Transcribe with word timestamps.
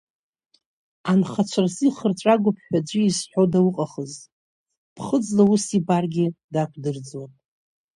Анхацәа 1.11 1.61
рзы 1.65 1.83
ихырҵәагоуп 1.87 2.57
ҳәа 2.65 2.77
аӡәы 2.81 3.01
изҳәо 3.07 3.43
дауҟахыз, 3.51 4.13
ԥхыӡла 4.95 5.43
ус 5.51 5.65
ибаргьы 5.77 6.25
дақәдырӡуан. 6.53 7.31